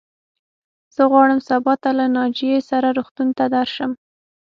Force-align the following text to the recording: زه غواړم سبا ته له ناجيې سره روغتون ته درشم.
زه 0.95 1.03
غواړم 1.11 1.39
سبا 1.49 1.73
ته 1.83 1.89
له 1.99 2.05
ناجيې 2.17 2.59
سره 2.69 2.87
روغتون 2.97 3.27
ته 3.37 3.45
درشم. 3.55 3.91